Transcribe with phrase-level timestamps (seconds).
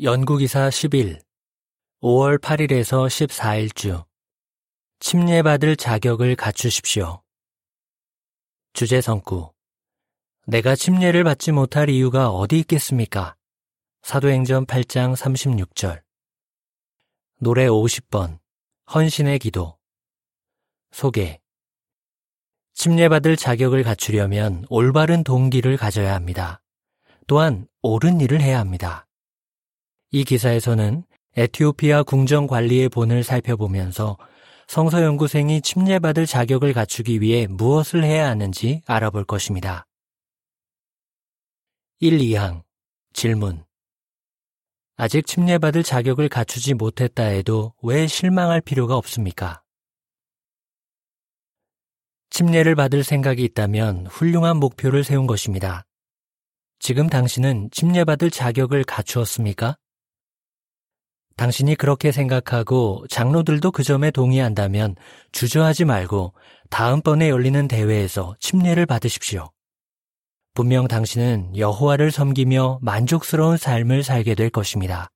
[0.00, 1.20] 연구기사 10일
[2.02, 4.06] 5월 8일에서 14일주
[5.00, 7.20] 침례받을 자격을 갖추십시오.
[8.74, 9.52] 주제 성구
[10.46, 13.34] 내가 침례를 받지 못할 이유가 어디 있겠습니까?
[14.02, 16.00] 사도행전 8장 36절
[17.40, 18.38] 노래 50번
[18.94, 19.80] 헌신의 기도
[20.92, 21.40] 소개
[22.74, 26.62] 침례받을 자격을 갖추려면 올바른 동기를 가져야 합니다.
[27.26, 29.07] 또한 옳은 일을 해야 합니다.
[30.10, 31.04] 이 기사에서는
[31.36, 34.16] 에티오피아 궁정 관리의 본을 살펴보면서
[34.66, 39.86] 성서 연구생이 침례받을 자격을 갖추기 위해 무엇을 해야 하는지 알아볼 것입니다.
[42.00, 42.62] 1, 2항
[43.12, 43.64] 질문
[44.96, 49.62] 아직 침례받을 자격을 갖추지 못했다 해도 왜 실망할 필요가 없습니까?
[52.30, 55.84] 침례를 받을 생각이 있다면 훌륭한 목표를 세운 것입니다.
[56.78, 59.76] 지금 당신은 침례받을 자격을 갖추었습니까?
[61.38, 64.96] 당신이 그렇게 생각하고 장로들도 그 점에 동의한다면
[65.30, 66.34] 주저하지 말고
[66.68, 69.48] 다음번에 열리는 대회에서 침례를 받으십시오.
[70.54, 75.10] 분명 당신은 여호와를 섬기며 만족스러운 삶을 살게 될 것입니다.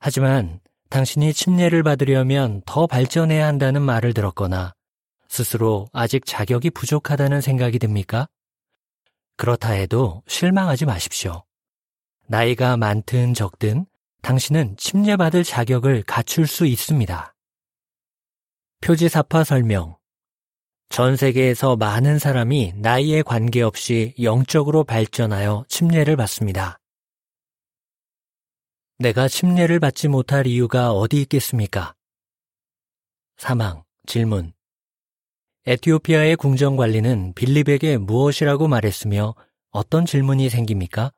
[0.00, 0.58] 하지만
[0.90, 4.74] 당신이 침례를 받으려면 더 발전해야 한다는 말을 들었거나
[5.28, 8.26] 스스로 아직 자격이 부족하다는 생각이 듭니까?
[9.36, 11.44] 그렇다 해도 실망하지 마십시오.
[12.26, 13.86] 나이가 많든 적든
[14.22, 17.34] 당신은 침례받을 자격을 갖출 수 있습니다.
[18.80, 19.96] 표지사파 설명.
[20.88, 26.80] 전 세계에서 많은 사람이 나이에 관계없이 영적으로 발전하여 침례를 받습니다.
[28.98, 31.94] 내가 침례를 받지 못할 이유가 어디 있겠습니까?
[33.36, 34.52] 사망, 질문.
[35.66, 39.34] 에티오피아의 궁정 관리는 빌립에게 무엇이라고 말했으며
[39.70, 41.12] 어떤 질문이 생깁니까?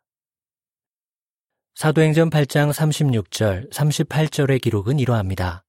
[1.76, 5.62] 사도행전 8장 36절, 38절의 기록은 이러합니다.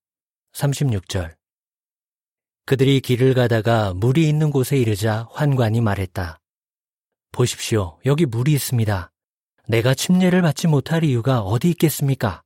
[0.53, 1.35] 36절.
[2.65, 6.39] 그들이 길을 가다가 물이 있는 곳에 이르자 환관이 말했다.
[7.33, 7.99] 보십시오.
[8.05, 9.11] 여기 물이 있습니다.
[9.67, 12.41] 내가 침례를 받지 못할 이유가 어디 있겠습니까?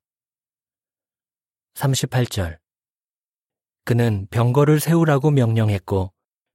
[1.76, 2.58] 38절.
[3.86, 6.12] 그는 병거를 세우라고 명령했고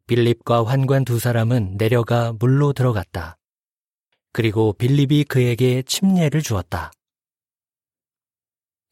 [0.08, 3.38] 빌립과 환관 두 사람은 내려가 물로 들어갔다.
[4.32, 6.90] 그리고 빌립이 그에게 침례를 주었다.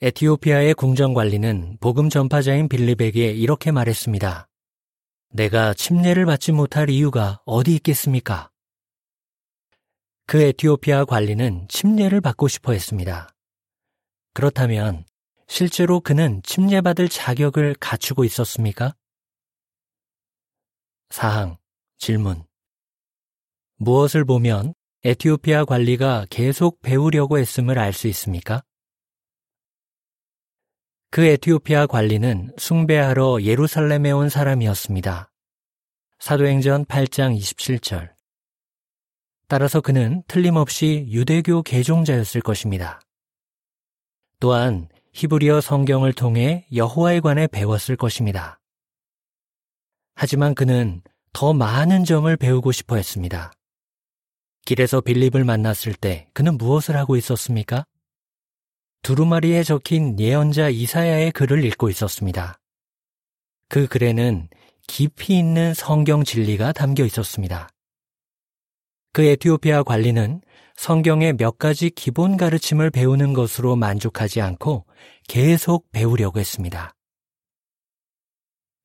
[0.01, 4.49] 에티오피아의 궁정 관리는 복음 전파자인 빌립에게 이렇게 말했습니다.
[5.31, 8.51] 내가 침례를 받지 못할 이유가 어디 있겠습니까?
[10.27, 13.29] 그 에티오피아 관리는 침례를 받고 싶어 했습니다.
[14.33, 15.05] 그렇다면
[15.47, 18.95] 실제로 그는 침례받을 자격을 갖추고 있었습니까?
[21.11, 21.57] 사항,
[21.99, 22.43] 질문.
[23.77, 24.75] 무엇을 보면
[25.05, 28.65] 에티오피아 관리가 계속 배우려고 했음을 알 수 있습니까?
[31.15, 35.31] 그 에티오피아 관리는 숭배하러 예루살렘에 온 사람이었습니다.
[36.19, 38.11] 사도행전 8장 27절.
[39.47, 43.01] 따라서 그는 틀림없이 유대교 개종자였을 것입니다.
[44.41, 48.59] 또한 히브리어 성경을 통해 여호와에 관해 배웠을 것입니다.
[50.17, 51.01] 하지만 그는
[51.33, 53.53] 더 많은 점을 배우고 싶어 했습니다.
[54.67, 57.85] 길에서 빌립을 만났을 때 그는 무엇을 하고 있었습니까?
[59.05, 62.59] 두루마리에 적힌 예언자 이사야의 글을 읽고 있었습니다.
[63.69, 64.49] 그 글에는
[64.87, 67.69] 깊이 있는 성경 진리가 담겨 있었습니다.
[69.13, 70.41] 그 에티오피아 관리는
[70.77, 74.87] 성경의 몇 가지 기본 가르침을 배우는 것으로 만족하지 않고
[75.29, 76.95] 계속 배우려고 했습니다.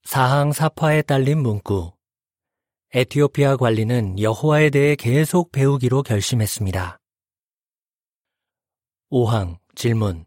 [0.03, 1.93] 사항 사파에 딸린 문구.
[2.93, 6.99] 에티오피아 관리는 여호와에 대해 계속 배우기로 결심했습니다.
[9.11, 10.25] 5항 질문.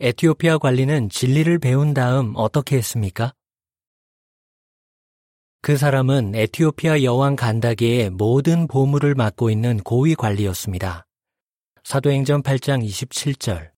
[0.00, 3.32] 에티오피아 관리는 진리를 배운 다음 어떻게 했습니까?
[5.62, 11.06] 그 사람은 에티오피아 여왕 간다게의 모든 보물을 맡고 있는 고위 관리였습니다.
[11.84, 13.70] 사도행전 8장 27절.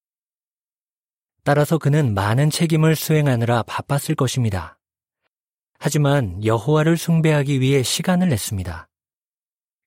[1.44, 4.80] 따라서 그는 많은 책임을 수행하느라 바빴을 것입니다.
[5.78, 8.88] 하지만 여호와를 숭배하기 위해 시간을 냈습니다.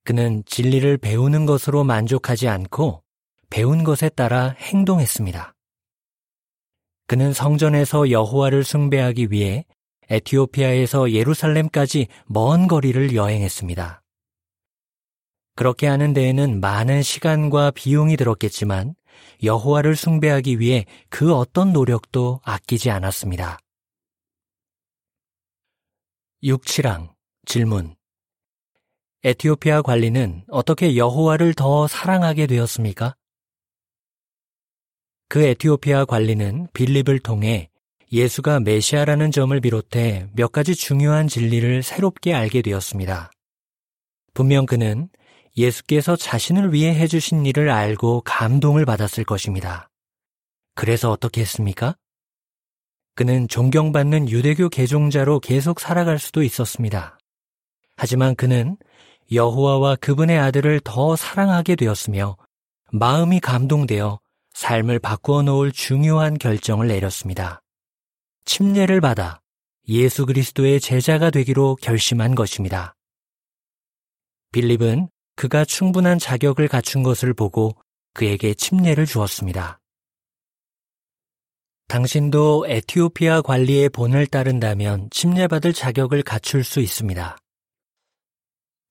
[0.05, 3.04] 그는 진리를 배우는 것으로 만족하지 않고
[3.55, 5.55] 배운 것에 따라 행동했습니다.
[7.07, 9.63] 그는 성전에서 여호와를 숭배하기 위해
[10.09, 14.03] 에티오피아에서 예루살렘까지 먼 거리를 여행했습니다.
[15.55, 18.93] 그렇게 하는 데에는 많은 시간과 비용이 들었겠지만
[19.41, 23.59] 여호와를 숭배하기 위해 그 어떤 노력도 아끼지 않았습니다.
[26.43, 27.13] 6.7항
[27.45, 27.95] 질문
[29.23, 33.15] 에티오피아 관리는 어떻게 여호와를 더 사랑하게 되었습니까?
[35.27, 37.69] 그 에티오피아 관리는 빌립을 통해
[38.11, 43.31] 예수가 메시아라는 점을 비롯해 몇 가지 중요한 진리를 새롭게 알게 되었습니다.
[44.33, 45.09] 분명 그는
[45.57, 49.89] 예수께서 자신을 위해 해주신 일을 알고 감동을 받았을 것입니다.
[50.75, 51.95] 그래서 어떻게 했습니까?
[53.15, 57.17] 그는 존경받는 유대교 개종자로 계속 살아갈 수도 있었습니다.
[57.95, 58.77] 하지만 그는
[59.31, 62.35] 여호와와 그분의 아들을 더 사랑하게 되었으며
[62.91, 64.19] 마음이 감동되어
[64.55, 67.61] 삶을 바꾸어 놓을 중요한 결정을 내렸습니다.
[68.45, 69.41] 침례를 받아
[69.89, 72.95] 예수 그리스도의 제자가 되기로 결심한 것입니다.
[74.53, 77.75] 빌립은 그가 충분한 자격을 갖춘 것을 보고
[78.13, 79.81] 그에게 침례를 주었습니다.
[81.89, 87.37] 당신도 에티오피아 관리의 본을 따른다면 침례받을 자격을 갖출 수 있습니다.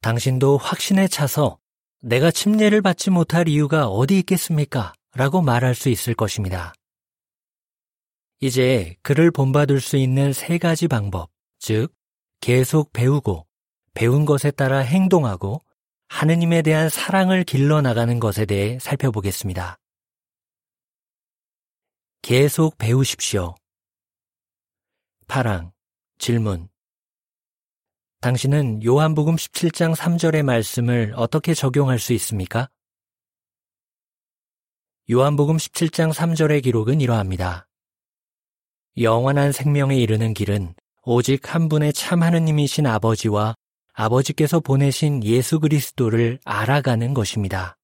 [0.03, 1.57] 당신도 확신에 차서
[2.03, 4.93] 내가 침례를 받지 못할 이유가 어디 있겠습니까?
[5.15, 6.75] 라고 말할 수 있을 것입니다.
[8.41, 11.95] 이제 그를 본받을 수 있는 세 가지 방법, 즉,
[12.41, 13.47] 계속 배우고,
[13.95, 15.63] 배운 것에 따라 행동하고,
[16.09, 19.79] 하느님에 대한 사랑을 길러나가는 것에 대해 살펴보겠습니다.
[22.23, 23.55] 계속 배우십시오.
[25.27, 25.73] 파랑,
[26.19, 26.69] 질문.
[28.21, 32.69] 당신은 요한복음 17장 3절의 말씀을 어떻게 적용할 수 있습니까?
[35.11, 37.67] 요한복음 17장 3절의 기록은 이러합니다.
[38.97, 43.55] 영원한 생명에 이르는 길은 오직 한 분의 참 하느님이신 아버지와
[43.93, 47.77] 아버지께서 보내신 예수 그리스도를 알아가는 것입니다.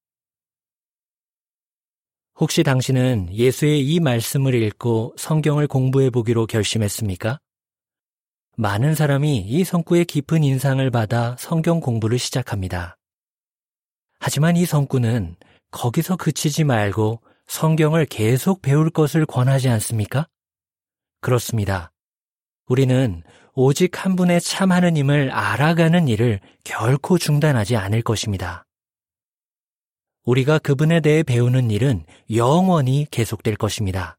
[2.37, 7.38] 혹시 당신은 예수의 이 말씀을 읽고 성경을 공부해 보기로 결심했습니까?
[8.56, 12.96] 많은 사람이 이 성구의 깊은 인상을 받아 성경 공부를 시작합니다.
[14.20, 15.37] 하지만 이 성구는
[15.70, 20.26] 거기서 그치지 말고 성경을 계속 배울 것을 권하지 않습니까?
[21.20, 21.93] 그렇습니다.
[22.67, 23.22] 우리는
[23.55, 28.64] 오직 한 분의 참 하느님을 알아가는 일을 결코 중단하지 않을 것입니다.
[30.25, 34.17] 우리가 그분에 대해 배우는 일은 영원히 계속될 것입니다.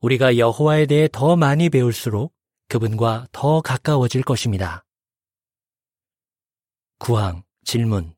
[0.00, 2.34] 우리가 여호와에 대해 더 많이 배울수록
[2.68, 4.84] 그분과 더 가까워질 것입니다.
[6.98, 8.14] 구항, 질문.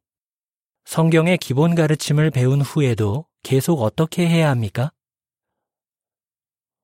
[0.86, 4.92] 성경의 기본 가르침을 배운 후에도 계속 어떻게 해야 합니까?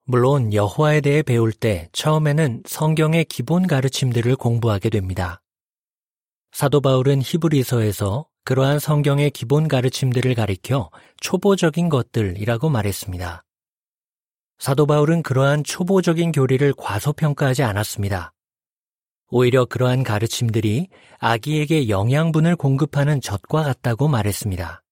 [0.05, 5.41] 물론 여호와에 대해 배울 때 처음에는 성경의 기본 가르침들을 공부하게 됩니다.
[6.51, 10.91] 사도 바울은 히브리서에서 그러한 성경의 기본 가르침들을 가리켜
[11.21, 13.45] 초보적인 것들이라고 말했습니다.
[14.59, 18.33] 사도 바울은 그러한 초보적인 교리를 과소평가하지 않았습니다.
[19.35, 20.89] 오히려 그러한 가르침들이
[21.19, 24.83] 아기에게 영양분을 공급하는 젖과 같다고 말했습니다.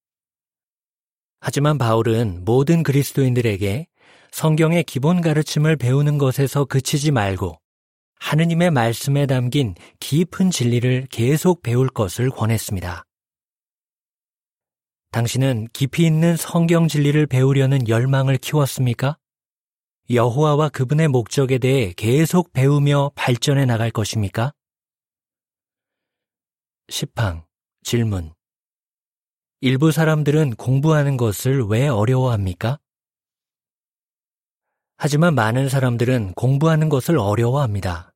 [1.41, 3.87] 하지만 바울은 모든 그리스도인들에게
[4.33, 7.61] 성경의 기본 가르침을 배우는 것에서 그치지 말고
[8.19, 13.05] 하느님의 말씀에 담긴 깊은 진리를 계속 배울 것을 권했습니다.
[15.13, 19.19] 당신은 깊이 있는 성경 진리를 배우려는 열망을 키웠습니까?
[20.13, 24.53] 여호와와 그분의 목적에 대해 계속 배우며 발전해 나갈 것입니까?
[26.89, 27.45] 10항
[27.85, 28.35] 질문
[29.61, 32.81] 일부 사람들은 공부하는 것을 왜 어려워합니까?
[34.97, 38.13] 하지만 많은 사람들은 공부하는 것을 어려워합니다.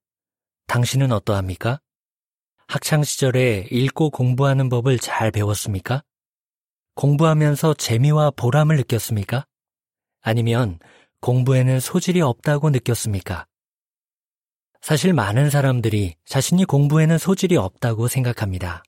[0.67, 1.79] 당신은 어떠합니까?
[2.67, 6.03] 학창시절에 읽고 공부하는 법을 잘 배웠습니까?
[6.95, 9.47] 공부하면서 재미와 보람을 느꼈습니까?
[10.23, 10.81] 아니면
[11.25, 13.47] 공부에는 소질이 없다고 느꼈습니까?
[14.83, 18.83] 사실 많은 사람들이 자신이 공부에는 소질이 없다고 생각합니다.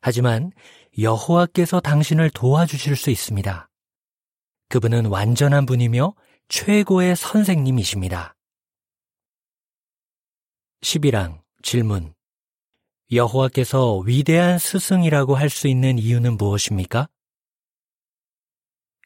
[0.00, 0.52] 하지만
[0.98, 3.68] 여호와께서 당신을 도와주실 수 있습니다.
[4.70, 6.14] 그분은 완전한 분이며
[6.48, 8.34] 최고의 선생님이십니다.
[10.80, 12.14] 11항 질문
[13.12, 17.10] 여호와께서 위대한 스승이라고 할 수 있는 이유는 무엇입니까?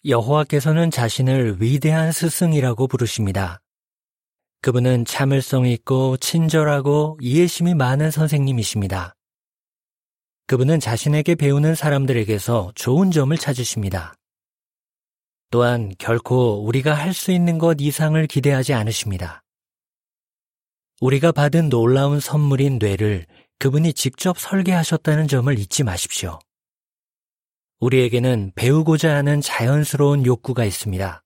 [0.05, 3.61] 여호와께서는 자신을 위대한 스승이라고 부르십니다.
[4.61, 9.15] 그분은 참을성 있고 친절하고 이해심이 많은 선생님이십니다.
[10.49, 14.15] 그분은 자신에게 배우는 사람들에게서 좋은 점을 찾으십니다.
[15.51, 19.43] 또한 결코 우리가 할 수 있는 것 이상을 기대하지 않으십니다.
[21.01, 23.27] 우리가 받은 놀라운 선물인 뇌를
[23.59, 26.41] 그분이 직접 설계하셨다는 점을 잊지 마십시오.
[27.83, 31.25] 우리에게는 배우고자 하는 자연스러운 욕구가 있습니다.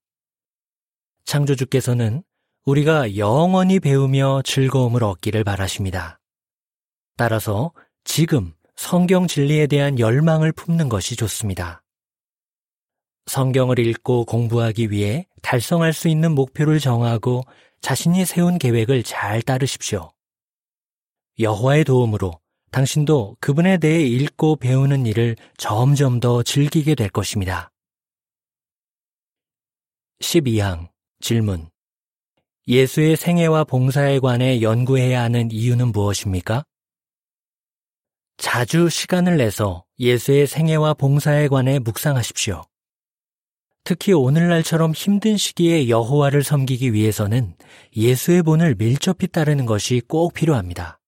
[1.26, 2.22] 창조주께서는
[2.64, 6.18] 우리가 영원히 배우며 즐거움을 얻기를 바라십니다.
[7.16, 7.72] 따라서
[8.04, 11.82] 지금 성경 진리에 대한 열망을 품는 것이 좋습니다.
[13.26, 17.42] 성경을 읽고 공부하기 위해 달성할 수 있는 목표를 정하고
[17.82, 20.10] 자신이 세운 계획을 잘 따르십시오.
[21.38, 27.70] 여호와의 도움으로 당신도 그분에 대해 읽고 배우는 일을 점점 더 즐기게 될 것입니다.
[30.20, 30.88] 12항
[31.20, 31.68] 질문
[32.68, 36.64] 예수의 생애와 봉사에 관해 연구해야 하는 이유는 무엇입니까?
[38.38, 42.64] 자주 시간을 내서 예수의 생애와 봉사에 관해 묵상하십시오.
[43.84, 47.54] 특히 오늘날처럼 힘든 시기에 여호와를 섬기기 위해서는
[47.96, 50.98] 예수의 본을 밀접히 따르는 것이 꼭 필요합니다.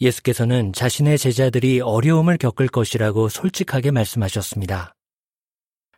[0.00, 4.94] 예수께서는 자신의 제자들이 어려움을 겪을 것이라고 솔직하게 말씀하셨습니다.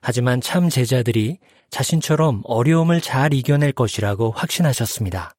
[0.00, 1.38] 하지만 참 제자들이
[1.68, 5.34] 자신처럼 어려움을 잘 이겨낼 것이라고 확신하셨습니다.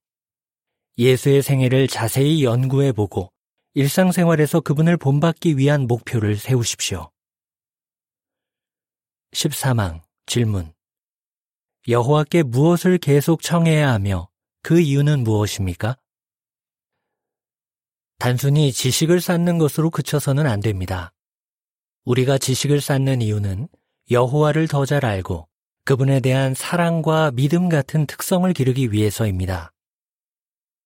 [0.97, 3.31] 예수의 생애를 자세히 연구해 보고
[3.73, 7.09] 일상생활에서 그분을 본받기 위한 목표를 세우십시오.
[9.33, 10.73] 13항 질문
[11.87, 14.29] 여호와께 무엇을 계속 청해야 하며
[14.61, 15.97] 그 이유는 무엇입니까?
[18.21, 21.11] 단순히 지식을 쌓는 것으로 그쳐서는 안 됩니다.
[22.05, 23.67] 우리가 지식을 쌓는 이유는
[24.11, 25.47] 여호와를 더 잘 알고
[25.85, 29.73] 그분에 대한 사랑과 믿음 같은 특성을 기르기 위해서입니다.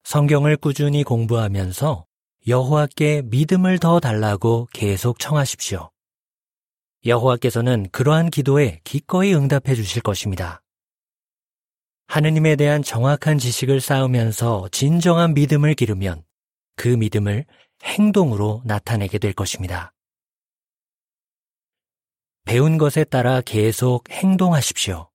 [0.06, 2.06] 성경을 꾸준히 공부하면서
[2.48, 5.92] 여호와께 믿음을 더 달라고 계속 청하십시오.
[7.06, 10.62] 여호와께서는 그러한 기도에 기꺼이 응답해 주실 것입니다.
[12.08, 16.24] 하느님에 대한 정확한 지식을 쌓으면서 진정한 믿음을 기르면
[16.76, 17.46] 그 믿음을
[17.84, 19.94] 행동으로 나타내게 될 것입니다.
[22.46, 25.10] 배운 것에 따라 계속 행동하십시오.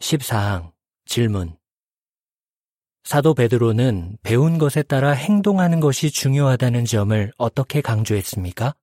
[0.00, 0.72] 14항
[1.06, 1.56] 질문
[3.04, 8.74] 사도 베드로는 배운 것에 따라 행동하는 것이 중요하다는 점을 어떻게 강조했습니까?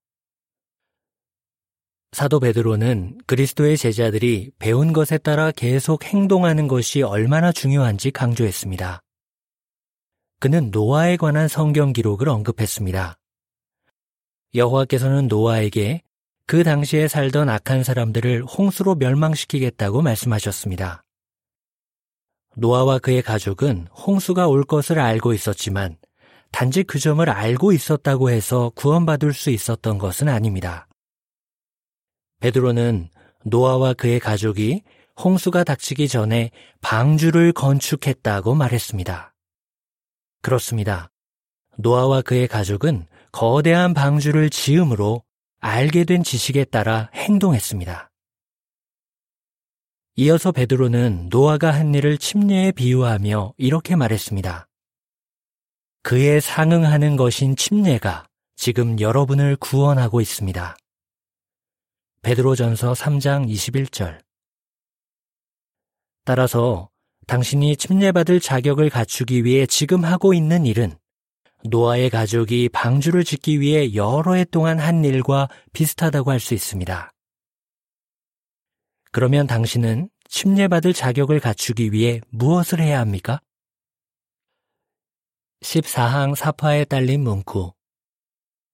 [2.12, 9.02] 사도 베드로는 그리스도의 제자들이 배운 것에 따라 계속 행동하는 것이 얼마나 중요한지 강조했습니다.
[10.40, 13.18] 그는 노아에 관한 성경 기록을 언급했습니다.
[14.56, 16.02] 여호와께서는 노아에게
[16.46, 21.04] 그 당시에 살던 악한 사람들을 홍수로 멸망시키겠다고 말씀하셨습니다.
[22.56, 25.98] 노아와 그의 가족은 홍수가 올 것을 알고 있었지만
[26.52, 30.88] 단지 그 점을 알고 있었다고 해서 구원받을 수 있었던 것은 아닙니다.
[32.40, 33.10] 베드로는
[33.44, 34.84] 노아와 그의 가족이
[35.22, 39.34] 홍수가 닥치기 전에 방주를 건축했다고 말했습니다.
[40.42, 41.10] 그렇습니다.
[41.78, 45.24] 노아와 그의 가족은 거대한 방주를 지음으로
[45.60, 48.10] 알게 된 지식에 따라 행동했습니다.
[50.16, 54.68] 이어서 베드로는 노아가 한 일을 침례에 비유하며 이렇게 말했습니다.
[56.04, 60.76] 그에 상응하는 것인 침례가 지금 여러분을 구원하고 있습니다.
[62.22, 64.20] 베드로전서 3장 21절.
[66.26, 66.90] 따라서
[67.30, 70.98] 당신이 침례받을 자격을 갖추기 위해 지금 하고 있는 일은
[71.64, 77.12] 노아의 가족이 방주를 짓기 위해 여러 해 동안 한 일과 비슷하다고 할 수 있습니다.
[79.12, 83.40] 그러면 당신은 침례받을 자격을 갖추기 위해 무엇을 해야 합니까?
[85.62, 87.74] 14항 사파에 딸린 문구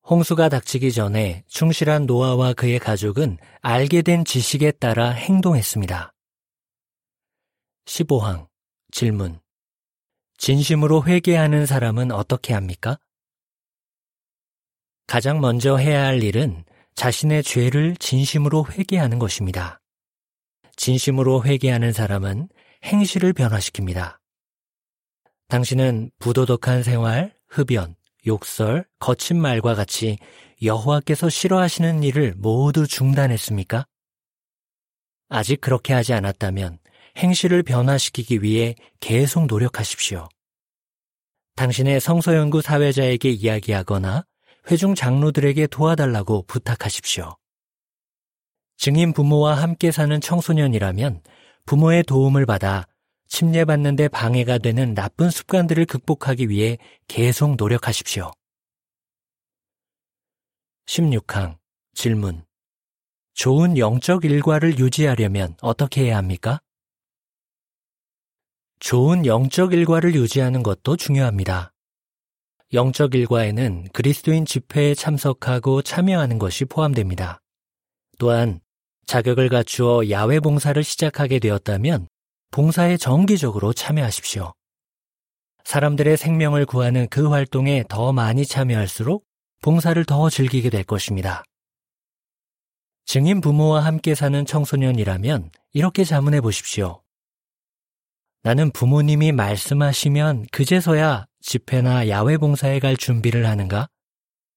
[0.09, 6.14] 홍수가 닥치기 전에 충실한 노아와 그의 가족은 알게 된 지식에 따라 행동했습니다.
[7.85, 8.47] 15항
[8.91, 9.39] 질문
[10.37, 12.99] 진심으로 회개하는 사람은 어떻게 합니까?
[15.07, 16.65] 가장 먼저 해야 할 일은
[16.95, 19.81] 자신의 죄를 진심으로 회개하는 것입니다.
[20.75, 22.49] 진심으로 회개하는 사람은
[22.83, 24.17] 행실을 변화시킵니다.
[25.47, 30.17] 당신은 부도덕한 생활, 흡연, 욕설, 거친 말과 같이
[30.61, 33.85] 여호와께서 싫어하시는 일을 모두 중단했습니까?
[35.29, 36.79] 아직 그렇게 하지 않았다면
[37.17, 40.27] 행실을 변화시키기 위해 계속 노력하십시오.
[41.55, 44.25] 당신의 성서연구 사회자에게 이야기하거나
[44.69, 47.37] 회중 장로들에게 도와달라고 부탁하십시오.
[48.77, 51.21] 증인 부모와 함께 사는 청소년이라면
[51.65, 52.85] 부모의 도움을 받아
[53.27, 58.31] 침례받는 데 방해가 되는 나쁜 습관들을 극복하기 위해 계속 노력하십시오.
[60.87, 61.57] 16항
[61.93, 62.45] 질문
[63.33, 66.61] 좋은 영적 일과를 유지하려면 어떻게 해야 합니까?
[68.79, 71.71] 좋은 영적 일과를 유지하는 것도 중요합니다.
[72.73, 77.39] 영적 일과에는 그리스도인 집회에 참석하고 참여하는 것이 포함됩니다.
[78.19, 78.59] 또한
[79.05, 82.07] 자격을 갖추어 야외 봉사를 시작하게 되었다면
[82.51, 84.53] 봉사에 정기적으로 참여하십시오.
[85.63, 89.25] 사람들의 생명을 구하는 그 활동에 더 많이 참여할수록
[89.61, 91.43] 봉사를 더 즐기게 될 것입니다.
[93.05, 97.04] 증인 부모와 함께 사는 청소년이라면 이렇게 자문해 보십시오.
[98.45, 103.87] 나는 부모님이 말씀하시면 그제서야 집회나 야외 봉사에 갈 준비를 하는가?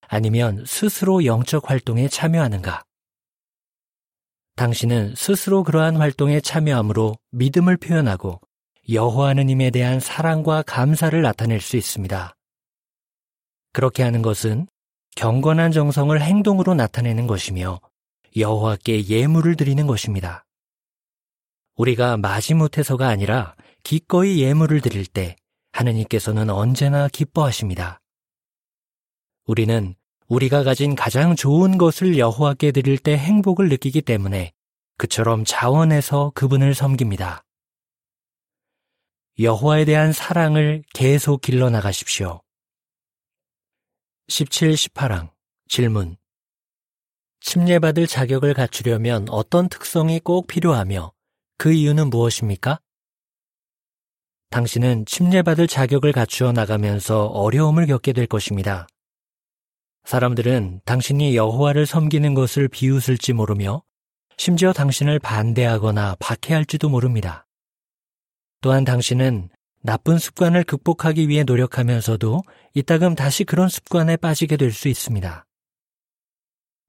[0.07, 2.83] 아니면 스스로 영적 활동에 참여하는가?
[4.57, 8.43] 당신은 스스로 그러한 활동에 참여함으로 믿음을 표현하고
[8.91, 12.35] 여호와 하느님에 대한 사랑과 감사를 나타낼 수 있습니다.
[13.73, 14.67] 그렇게 하는 것은
[15.17, 17.81] 경건한 정성을 행동으로 나타내는 것이며
[18.37, 20.45] 여호와께 예물을 드리는 것입니다.
[21.77, 25.37] 우리가 마지못해서가 아니라 기꺼이 예물을 드릴 때
[25.73, 28.01] 하느님께서는 언제나 기뻐하십니다.
[29.47, 29.95] 우리는
[30.29, 34.53] 우리가 가진 가장 좋은 것을 여호와께 드릴 때 행복을 느끼기 때문에
[34.99, 37.45] 그처럼 자원해서 그분을 섬깁니다.
[39.39, 42.43] 여호와에 대한 사랑을 계속 길러나가십시오.
[44.27, 45.31] 17, 18항
[45.69, 46.17] 질문
[47.41, 51.13] 침례받을 자격을 갖추려면 어떤 특성이 꼭 필요하며
[51.57, 52.81] 그 이유는 무엇입니까?
[54.51, 58.87] 당신은 침례받을 자격을 갖추어 나가면서 어려움을 겪게 될 것입니다.
[60.05, 63.83] 사람들은 당신이 여호와를 섬기는 것을 비웃을지 모르며
[64.39, 67.47] 심지어 당신을 반대하거나 박해할지도 모릅니다.
[68.63, 69.51] 또한 당신은
[69.83, 72.43] 나쁜 습관을 극복하기 위해 노력하면서도
[72.75, 75.45] 이따금 다시 그런 습관에 빠지게 될 수 있습니다.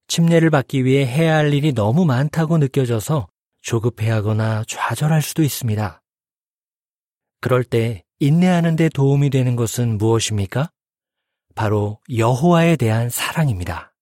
[0.07, 3.27] 침례를 받기 위해 해야 할 일이 너무 많다고 느껴져서
[3.61, 5.98] 조급해하거나 좌절할 수도 있습니다.
[7.41, 10.69] 그럴 때 인내하는 데 도움이 되는 것은 무엇입니까?
[11.55, 13.93] 바로 여호와에 대한 사랑입니다.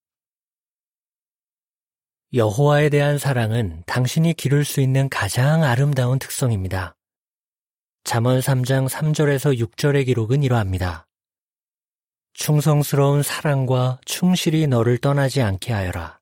[2.34, 6.96] 여호와에 대한 사랑은 당신이 기를 수 있는 가장 아름다운 특성입니다.
[8.04, 11.08] 잠언 3장 3절에서 6절의 기록은 이러합니다.
[12.34, 16.20] 충성스러운 사랑과 충실히 너를 떠나지 않게 하여라.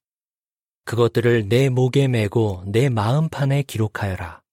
[0.85, 4.44] 그것들을 내 목에 메고 내 마음판에 기록하여라.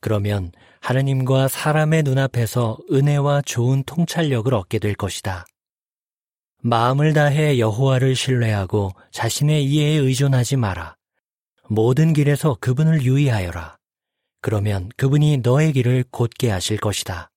[0.00, 5.44] 그러면 하느님과 사람의 눈앞에서 은혜와 좋은 통찰력을 얻게 될 것이다.
[6.62, 10.96] 마음을 다해 여호와를 신뢰하고 자신의 이해에 의존하지 마라.
[11.68, 13.76] 모든 길에서 그분을 유의하여라.
[14.40, 17.30] 그러면 그분이 너의 길을 곧게 하실 것이다.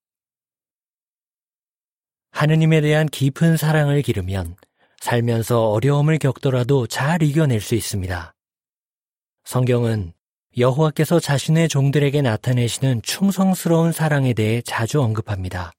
[2.31, 4.55] 하느님에 대한 깊은 사랑을 기르면
[5.01, 8.33] 살면서 어려움을 겪더라도 잘 이겨낼 수 있습니다.
[9.43, 10.13] 성경은
[10.57, 15.71] 여호와께서 자신의 종들에게 나타내시는 충성스러운 사랑에 대해 자주 언급합니다.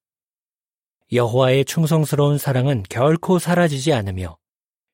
[1.13, 4.39] 여호와의 충성스러운 사랑은 결코 사라지지 않으며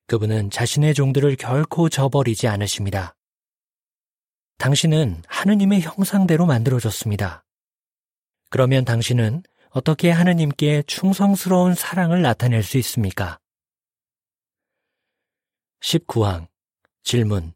[0.07, 3.15] 그분은 자신의 종들을 결코 저버리지 않으십니다.
[4.57, 7.45] 당신은 하느님의 형상대로 만들어졌습니다.
[8.49, 13.39] 그러면 당신은 어떻게 하느님께 충성스러운 사랑을 나타낼 수 있습니까?
[15.79, 16.47] 19항
[17.03, 17.53] 질문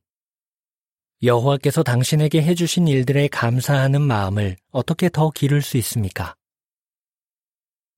[1.23, 6.35] 여호와께서 당신에게 해주신 일들에 감사하는 마음을 어떻게 더 기를 수 있습니까?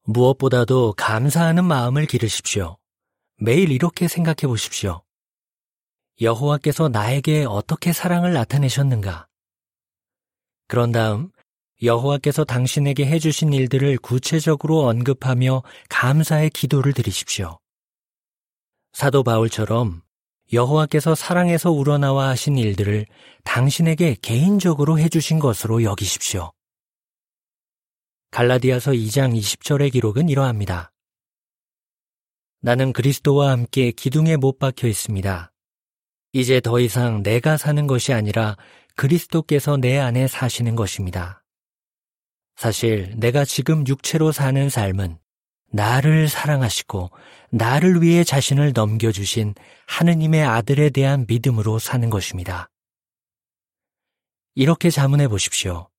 [0.04, 2.78] 무엇보다도 감사하는 마음을 기르십시오.
[3.38, 5.02] 매일 이렇게 생각해 보십시오.
[6.22, 9.28] 여호와께서 나에게 어떻게 사랑을 나타내셨는가?
[10.68, 11.32] 그런 다음
[11.82, 17.58] 여호와께서 당신에게 해주신 일들을 구체적으로 언급하며 감사의 기도를 드리십시오.
[18.94, 20.05] 사도 바울처럼
[20.54, 23.06] 여호와께서 사랑에서 우러나와 하신 일들을
[23.44, 26.52] 당신에게 개인적으로 해주신 것으로 여기십시오.
[28.32, 30.92] 갈라디아서 2장 20절의 기록은 이러합니다.
[32.62, 35.52] 나는 그리스도와 함께 기둥에 못 박혀 있습니다.
[36.34, 38.58] 이제 더 이상 내가 사는 것이 아니라
[38.96, 41.44] 그리스도께서 내 안에 사시는 것입니다.
[42.56, 45.18] 사실 내가 지금 육체로 사는 삶은
[45.76, 47.12] 나를 사랑하시고
[47.52, 49.56] 나를 위해 자신을 넘겨주신
[49.88, 52.70] 하느님의 아들에 대한 믿음으로 사는 것입니다.
[54.56, 55.90] 이렇게 자문해 보십시오.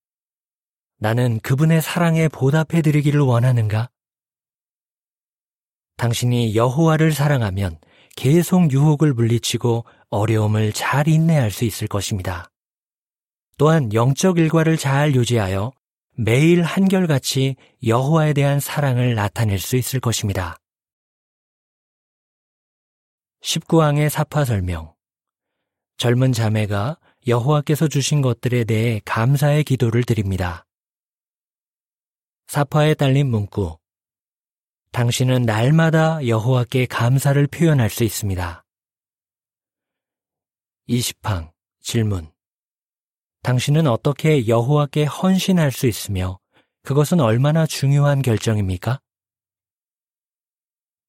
[0.98, 3.90] 나는 그분의 사랑에 보답해 드리기를 원하는가?
[5.98, 7.78] 당신이 여호와를 사랑하면
[8.16, 12.50] 계속 유혹을 물리치고 어려움을 잘 인내할 수 있을 것입니다.
[13.58, 15.72] 또한 영적 일과를 잘 유지하여
[16.18, 20.56] 매일 한결같이 여호와에 대한 사랑을 나타낼 수 있을 것입니다.
[23.42, 24.94] 19항의 사파 설명
[25.98, 30.66] 젊은 자매가 여호와께서 주신 것들에 대해 감사의 기도를 드립니다.
[32.46, 33.78] 사파에 딸린 문구
[34.92, 38.64] 당신은 날마다 여호와께 감사를 표현할 수 있습니다.
[40.88, 42.35] 20항 질문
[43.46, 46.40] 당신은 어떻게 여호와께 헌신할 수 있으며
[46.82, 48.98] 그것은 얼마나 중요한 결정입니까?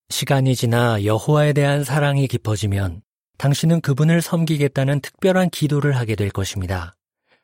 [0.09, 3.01] 시간이 지나 여호와에 대한 사랑이 깊어지면
[3.39, 6.95] 당신은 그분을 섬기겠다는 특별한 기도를 하게 될 것입니다.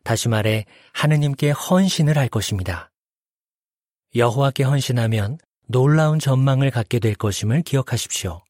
[0.03, 2.91] 다시 말해 하느님께 헌신을 할 것입니다.
[4.15, 8.43] 여호와께 헌신하면 놀라운 전망을 갖게 될 것임을 기억하십시오.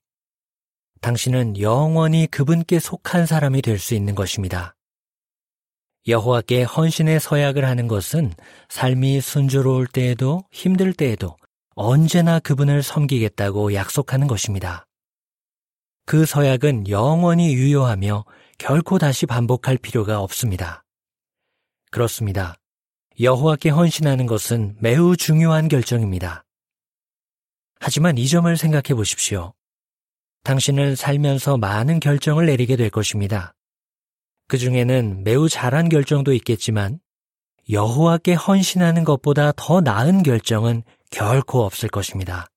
[0.99, 4.75] 당신은 영원히 그분께 속한 사람이 될 수 있는 것입니다.
[6.05, 8.33] 여호와께 헌신의 서약을 하는 것은
[8.67, 11.37] 삶이 순조로울 때에도 힘들 때에도
[11.75, 14.85] 언제나 그분을 섬기겠다고 약속하는 것입니다.
[16.05, 18.25] 그 서약은 영원히 유효하며
[18.57, 20.83] 결코 다시 반복할 필요가 없습니다.
[21.89, 22.55] 그렇습니다.
[23.21, 26.43] 여호와께 헌신하는 것은 매우 중요한 결정입니다.
[27.79, 29.53] 하지만 이 점을 생각해 보십시오.
[30.43, 33.53] 당신은 살면서 많은 결정을 내리게 될 것입니다.
[34.47, 36.99] 그 중에는 매우 잘한 결정도 있겠지만
[37.69, 42.47] 여호와께 헌신하는 것보다 더 나은 결정은 결코 없을 것입니다.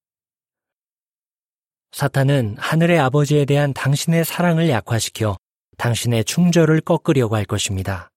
[1.92, 5.36] 사탄은 하늘의 아버지에 대한 당신의 사랑을 약화시켜
[5.78, 8.10] 당신의 충절을 꺾으려고 할 것입니다.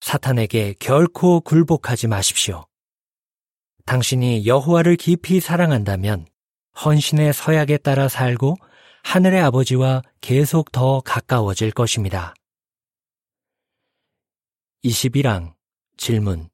[0.00, 2.64] 사탄에게 결코 굴복하지 마십시오.
[3.84, 6.26] 당신이 여호와를 깊이 사랑한다면
[6.84, 8.56] 헌신의 서약에 따라 살고
[9.02, 12.34] 하늘의 아버지와 계속 더 가까워질 것입니다.
[14.84, 15.54] 21항
[15.96, 16.48] 질문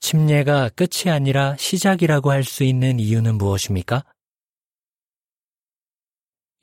[0.00, 4.04] 침례가 끝이 아니라 시작이라고 할 수 있는 이유는 무엇입니까?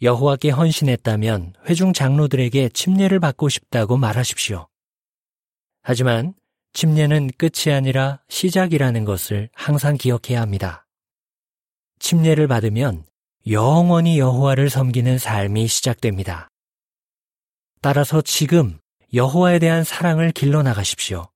[0.02, 4.68] 여호와께 헌신했다면 회중 장로들에게 침례를 받고 싶다고 말하십시오.
[5.82, 6.34] 하지만
[6.74, 10.86] 침례는 끝이 아니라 시작이라는 것을 항상 기억해야 합니다.
[12.00, 13.06] 침례를 받으면
[13.50, 16.50] 영원히 여호와를 섬기는 삶이 시작됩니다.
[17.82, 18.80] 따라서 지금
[19.14, 21.28] 여호와에 대한 사랑을 길러 나가십시오.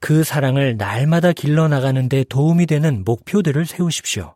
[0.00, 4.34] 그 사랑을 날마다 길러 나가는데 도움이 되는 목표들을 세우십시오.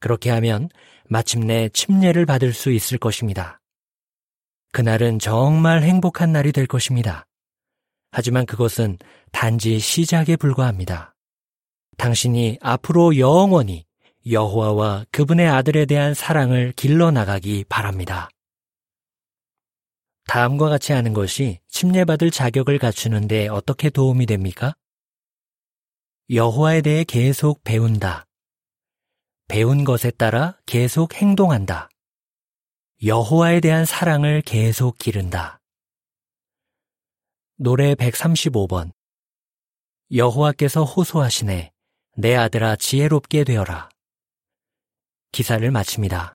[0.00, 0.68] 그렇게 하면
[1.08, 3.60] 마침내 침례를 받을 수 있을 것입니다.
[4.72, 7.26] 그날은 정말 행복한 날이 될 것입니다.
[8.10, 8.98] 하지만 그것은
[9.32, 11.14] 단지 시작에 불과합니다.
[11.96, 13.84] 당신이 앞으로 영원히
[14.30, 18.30] 여호와와 그분의 아들에 대한 사랑을 길러 나가기 바랍니다.
[20.26, 24.74] 다음과 같이 하는 것이 침례받을 자격을 갖추는데 어떻게 도움이 됩니까?
[26.30, 28.26] 여호와에 대해 계속 배운다.
[29.48, 31.90] 배운 것에 따라 계속 행동한다.
[33.04, 35.60] 여호와에 대한 사랑을 계속 기른다.
[37.56, 38.92] 노래 135번
[40.12, 41.72] 여호와께서 호소하시네
[42.16, 43.90] 내 아들아 지혜롭게 되어라.
[45.32, 46.34] 기사를 마칩니다.